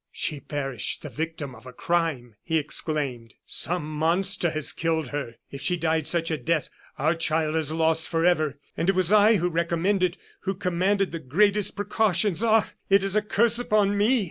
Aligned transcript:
"She 0.11 0.39
perished 0.39 1.03
the 1.03 1.09
victim 1.09 1.53
of 1.53 1.67
a 1.67 1.71
crime!" 1.71 2.33
he 2.41 2.57
exclaimed. 2.57 3.35
"Some 3.45 3.85
monster 3.87 4.49
has 4.49 4.73
killed 4.73 5.09
her. 5.09 5.35
If 5.51 5.61
she 5.61 5.77
died 5.77 6.07
such 6.07 6.31
a 6.31 6.39
death, 6.39 6.71
our 6.97 7.13
child 7.13 7.55
is 7.55 7.71
lost 7.71 8.09
forever! 8.09 8.57
And 8.75 8.89
it 8.89 8.95
was 8.95 9.13
I 9.13 9.35
who 9.35 9.47
recommended, 9.47 10.17
who 10.39 10.55
commanded 10.55 11.11
the 11.11 11.19
greatest 11.19 11.75
precautions! 11.75 12.43
Ah! 12.43 12.71
it 12.89 13.03
is 13.03 13.15
a 13.15 13.21
curse 13.21 13.59
upon 13.59 13.95
me!" 13.95 14.19